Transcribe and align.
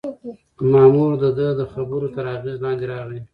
مامور 0.71 1.11
د 1.23 1.25
ده 1.37 1.47
د 1.59 1.61
خبرو 1.73 2.07
تر 2.15 2.25
اغېز 2.35 2.57
لاندې 2.65 2.85
راغی. 2.93 3.19